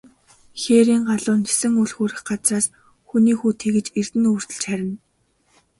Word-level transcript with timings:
Хээрийн 0.61 1.03
галуу 1.09 1.37
нисэн 1.41 1.73
үл 1.81 1.91
хүрэх 1.95 2.21
газраас, 2.29 2.67
хүний 3.07 3.35
хүү 3.39 3.51
тэгж 3.61 3.85
эрдэнэ 3.99 4.27
өвөртөлж 4.31 4.61
харина. 4.67 4.97